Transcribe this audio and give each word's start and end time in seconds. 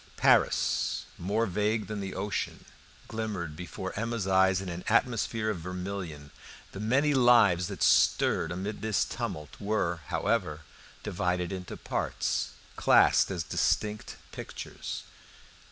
Paris, 0.17 1.05
more 1.19 1.45
vague 1.45 1.85
than 1.85 1.99
the 2.01 2.15
ocean, 2.15 2.65
glimmered 3.07 3.55
before 3.55 3.93
Emma's 3.95 4.25
eyes 4.25 4.59
in 4.59 4.67
an 4.67 4.83
atmosphere 4.89 5.51
of 5.51 5.59
vermilion. 5.59 6.31
The 6.71 6.79
many 6.79 7.13
lives 7.13 7.67
that 7.67 7.83
stirred 7.83 8.51
amid 8.51 8.81
this 8.81 9.05
tumult 9.05 9.55
were, 9.59 9.99
however, 10.07 10.61
divided 11.03 11.51
into 11.51 11.77
parts, 11.77 12.49
classed 12.75 13.29
as 13.29 13.43
distinct 13.43 14.15
pictures. 14.31 15.03